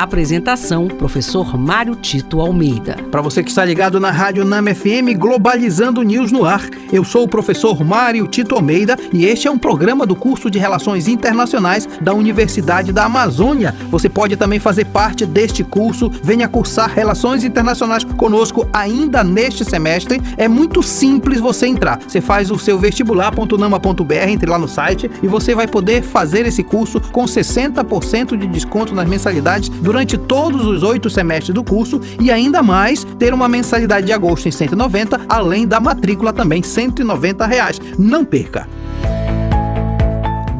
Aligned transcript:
Apresentação: 0.00 0.88
Professor 0.88 1.58
Mário 1.58 1.94
Tito 1.94 2.40
Almeida. 2.40 2.96
Para 3.10 3.20
você 3.20 3.42
que 3.42 3.50
está 3.50 3.62
ligado 3.62 4.00
na 4.00 4.10
Rádio 4.10 4.46
Nama 4.46 4.74
FM 4.74 5.14
Globalizando 5.18 6.02
News 6.02 6.32
no 6.32 6.46
ar, 6.46 6.66
eu 6.90 7.04
sou 7.04 7.24
o 7.24 7.28
professor 7.28 7.84
Mário 7.84 8.26
Tito 8.26 8.54
Almeida 8.54 8.96
e 9.12 9.26
este 9.26 9.46
é 9.46 9.50
um 9.50 9.58
programa 9.58 10.06
do 10.06 10.16
curso 10.16 10.50
de 10.50 10.58
Relações 10.58 11.06
Internacionais 11.06 11.86
da 12.00 12.14
Universidade 12.14 12.94
da 12.94 13.04
Amazônia. 13.04 13.74
Você 13.90 14.08
pode 14.08 14.38
também 14.38 14.58
fazer 14.58 14.86
parte 14.86 15.26
deste 15.26 15.62
curso. 15.62 16.10
Venha 16.22 16.48
cursar 16.48 16.90
Relações 16.90 17.44
Internacionais 17.44 18.02
conosco 18.02 18.66
ainda 18.72 19.22
neste 19.22 19.66
semestre. 19.66 20.18
É 20.38 20.48
muito 20.48 20.82
simples 20.82 21.40
você 21.40 21.66
entrar. 21.66 22.00
Você 22.08 22.22
faz 22.22 22.50
o 22.50 22.58
seu 22.58 22.78
vestibular.nama.br, 22.78 24.14
entre 24.28 24.48
lá 24.48 24.58
no 24.58 24.66
site 24.66 25.10
e 25.22 25.28
você 25.28 25.54
vai 25.54 25.66
poder 25.66 26.02
fazer 26.02 26.46
esse 26.46 26.62
curso 26.62 27.02
com 27.12 27.26
60% 27.26 28.34
de 28.34 28.46
desconto 28.46 28.94
nas 28.94 29.06
mensalidades 29.06 29.68
do 29.68 29.89
durante 29.90 30.16
todos 30.16 30.64
os 30.66 30.84
oito 30.84 31.10
semestres 31.10 31.52
do 31.52 31.64
curso 31.64 32.00
e 32.20 32.30
ainda 32.30 32.62
mais 32.62 33.02
ter 33.18 33.34
uma 33.34 33.48
mensalidade 33.48 34.06
de 34.06 34.12
agosto 34.12 34.46
em 34.46 34.52
190, 34.52 35.22
além 35.28 35.66
da 35.66 35.80
matrícula 35.80 36.32
também 36.32 36.62
190 36.62 37.44
reais. 37.44 37.80
Não 37.98 38.24
perca! 38.24 38.68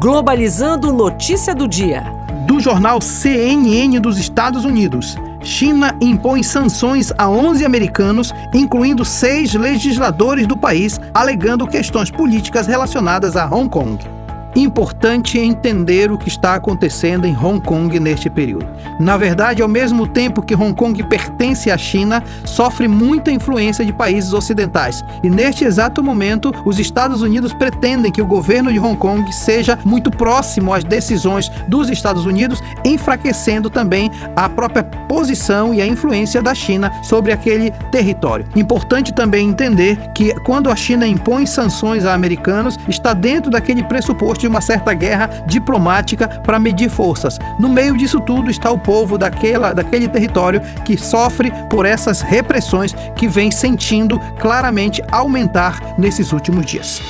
Globalizando 0.01 0.91
notícia 0.91 1.55
do 1.55 1.65
dia. 1.65 2.03
Do 2.45 2.59
jornal 2.59 2.99
CNN 2.99 4.01
dos 4.01 4.17
Estados 4.19 4.65
Unidos. 4.65 5.15
China 5.41 5.95
impõe 6.01 6.43
sanções 6.43 7.13
a 7.17 7.29
11 7.29 7.63
americanos, 7.63 8.33
incluindo 8.53 9.05
seis 9.05 9.53
legisladores 9.53 10.45
do 10.45 10.57
país, 10.57 10.99
alegando 11.13 11.65
questões 11.65 12.11
políticas 12.11 12.67
relacionadas 12.67 13.37
a 13.37 13.45
Hong 13.45 13.69
Kong 13.69 14.20
importante 14.55 15.39
entender 15.39 16.11
o 16.11 16.17
que 16.17 16.27
está 16.27 16.55
acontecendo 16.55 17.25
em 17.25 17.35
Hong 17.35 17.61
Kong 17.61 17.99
neste 17.99 18.29
período. 18.29 18.67
Na 18.99 19.17
verdade, 19.17 19.61
ao 19.61 19.67
mesmo 19.67 20.07
tempo 20.07 20.41
que 20.41 20.55
Hong 20.55 20.73
Kong 20.73 21.01
pertence 21.03 21.71
à 21.71 21.77
China, 21.77 22.23
sofre 22.43 22.87
muita 22.87 23.31
influência 23.31 23.85
de 23.85 23.93
países 23.93 24.33
ocidentais. 24.33 25.03
E 25.23 25.29
neste 25.29 25.63
exato 25.63 26.03
momento, 26.03 26.51
os 26.65 26.79
Estados 26.79 27.21
Unidos 27.21 27.53
pretendem 27.53 28.11
que 28.11 28.21
o 28.21 28.25
governo 28.25 28.71
de 28.71 28.79
Hong 28.79 28.97
Kong 28.97 29.31
seja 29.33 29.77
muito 29.85 30.11
próximo 30.11 30.73
às 30.73 30.83
decisões 30.83 31.49
dos 31.67 31.89
Estados 31.89 32.25
Unidos, 32.25 32.61
enfraquecendo 32.83 33.69
também 33.69 34.11
a 34.35 34.49
própria 34.49 34.83
posição 34.83 35.73
e 35.73 35.81
a 35.81 35.87
influência 35.87 36.41
da 36.41 36.53
China 36.53 36.91
sobre 37.03 37.31
aquele 37.31 37.71
território. 37.91 38.45
Importante 38.55 39.13
também 39.13 39.49
entender 39.49 39.97
que 40.13 40.33
quando 40.41 40.69
a 40.69 40.75
China 40.75 41.07
impõe 41.07 41.45
sanções 41.45 42.05
a 42.05 42.13
americanos, 42.13 42.77
está 42.87 43.13
dentro 43.13 43.49
daquele 43.49 43.83
pressuposto 43.83 44.40
de 44.41 44.47
uma 44.47 44.61
certa 44.61 44.93
guerra 44.93 45.27
diplomática 45.45 46.27
para 46.27 46.59
medir 46.59 46.89
forças. 46.89 47.39
No 47.59 47.69
meio 47.69 47.97
disso 47.97 48.19
tudo 48.19 48.49
está 48.49 48.69
o 48.71 48.79
povo 48.79 49.17
daquela, 49.17 49.73
daquele 49.73 50.07
território 50.07 50.61
que 50.83 50.97
sofre 50.97 51.51
por 51.69 51.85
essas 51.85 52.21
repressões 52.21 52.93
que 53.15 53.27
vem 53.27 53.51
sentindo 53.51 54.19
claramente 54.39 55.01
aumentar 55.11 55.95
nesses 55.97 56.31
últimos 56.31 56.65
dias. 56.65 57.01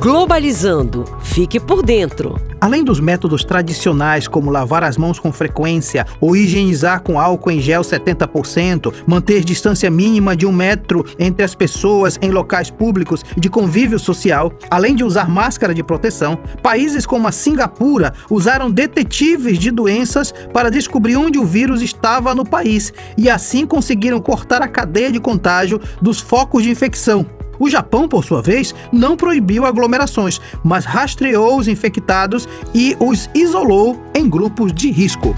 Globalizando. 0.00 1.18
Fique 1.20 1.58
por 1.58 1.82
dentro. 1.82 2.47
Além 2.60 2.82
dos 2.82 2.98
métodos 2.98 3.44
tradicionais, 3.44 4.26
como 4.26 4.50
lavar 4.50 4.82
as 4.82 4.96
mãos 4.96 5.18
com 5.20 5.32
frequência 5.32 6.04
ou 6.20 6.34
higienizar 6.34 7.02
com 7.02 7.20
álcool 7.20 7.52
em 7.52 7.60
gel 7.60 7.82
70%, 7.82 8.92
manter 9.06 9.44
distância 9.44 9.88
mínima 9.88 10.34
de 10.34 10.44
um 10.44 10.52
metro 10.52 11.04
entre 11.20 11.44
as 11.44 11.54
pessoas 11.54 12.18
em 12.20 12.30
locais 12.30 12.68
públicos 12.68 13.24
de 13.36 13.48
convívio 13.48 13.98
social, 13.98 14.52
além 14.70 14.96
de 14.96 15.04
usar 15.04 15.28
máscara 15.28 15.72
de 15.72 15.84
proteção, 15.84 16.36
países 16.60 17.06
como 17.06 17.28
a 17.28 17.32
Singapura 17.32 18.12
usaram 18.28 18.70
detetives 18.70 19.58
de 19.58 19.70
doenças 19.70 20.34
para 20.52 20.70
descobrir 20.70 21.16
onde 21.16 21.38
o 21.38 21.46
vírus 21.46 21.80
estava 21.80 22.34
no 22.34 22.44
país 22.44 22.92
e 23.16 23.30
assim 23.30 23.64
conseguiram 23.64 24.20
cortar 24.20 24.62
a 24.62 24.68
cadeia 24.68 25.12
de 25.12 25.20
contágio 25.20 25.80
dos 26.02 26.20
focos 26.20 26.64
de 26.64 26.70
infecção. 26.70 27.37
O 27.58 27.68
Japão, 27.68 28.08
por 28.08 28.24
sua 28.24 28.40
vez, 28.40 28.74
não 28.92 29.16
proibiu 29.16 29.66
aglomerações, 29.66 30.40
mas 30.62 30.84
rastreou 30.84 31.58
os 31.58 31.68
infectados 31.68 32.48
e 32.74 32.96
os 33.00 33.28
isolou 33.34 34.00
em 34.14 34.28
grupos 34.28 34.72
de 34.72 34.90
risco. 34.90 35.34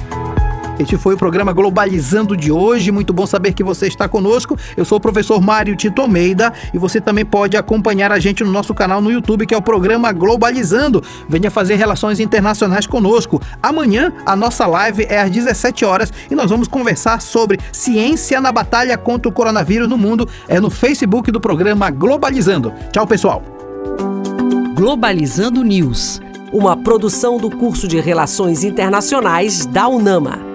Este 0.80 0.96
foi 0.96 1.12
o 1.14 1.18
programa 1.18 1.52
Globalizando 1.52 2.34
de 2.34 2.50
hoje. 2.50 2.91
Muito 2.91 3.12
bom 3.12 3.26
saber 3.26 3.52
que 3.52 3.62
você 3.62 3.86
está 3.86 4.08
conosco. 4.08 4.56
Eu 4.74 4.86
sou 4.86 4.96
o 4.96 5.00
professor 5.00 5.38
Mário 5.38 5.76
Tito 5.76 6.00
Almeida 6.00 6.54
e 6.72 6.78
você 6.78 7.02
também 7.02 7.22
pode 7.22 7.54
acompanhar 7.54 8.10
a 8.10 8.18
gente 8.18 8.42
no 8.42 8.50
nosso 8.50 8.72
canal 8.72 9.02
no 9.02 9.12
YouTube, 9.12 9.46
que 9.46 9.52
é 9.52 9.58
o 9.58 9.60
programa 9.60 10.10
Globalizando. 10.10 11.04
Venha 11.28 11.50
fazer 11.50 11.74
relações 11.74 12.18
internacionais 12.18 12.86
conosco. 12.86 13.42
Amanhã 13.62 14.10
a 14.24 14.34
nossa 14.34 14.66
live 14.66 15.04
é 15.06 15.20
às 15.20 15.30
17 15.30 15.84
horas 15.84 16.10
e 16.30 16.34
nós 16.34 16.48
vamos 16.48 16.66
conversar 16.66 17.20
sobre 17.20 17.60
ciência 17.70 18.41
na 18.41 18.50
batalha 18.50 18.97
contra 18.97 19.28
o 19.28 19.32
coronavírus 19.32 19.86
no 19.86 19.98
mundo. 19.98 20.26
É 20.48 20.58
no 20.58 20.70
Facebook 20.70 21.30
do 21.30 21.42
programa 21.42 21.91
Globalizando. 21.91 22.72
Tchau, 22.91 23.06
pessoal. 23.06 23.42
Globalizando 24.74 25.62
News, 25.62 26.22
uma 26.50 26.74
produção 26.74 27.36
do 27.36 27.50
curso 27.50 27.86
de 27.86 28.00
Relações 28.00 28.64
Internacionais 28.64 29.66
da 29.66 29.86
UNAMA. 29.86 30.49